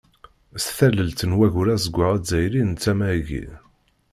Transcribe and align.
S 0.63 0.65
tallelt 0.77 1.21
n 1.29 1.31
Waggur 1.37 1.67
azeggaɣ 1.75 2.09
azzayri 2.15 2.61
n 2.65 2.71
tama-agi. 2.83 3.45